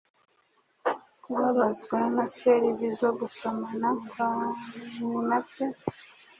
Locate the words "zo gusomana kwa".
2.99-4.31